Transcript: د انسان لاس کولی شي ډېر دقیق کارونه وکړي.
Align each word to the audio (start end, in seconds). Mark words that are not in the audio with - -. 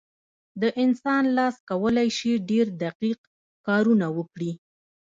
د 0.61 0.63
انسان 0.83 1.23
لاس 1.37 1.55
کولی 1.69 2.09
شي 2.17 2.31
ډېر 2.49 2.65
دقیق 2.83 3.19
کارونه 3.67 4.07
وکړي. 4.17 4.51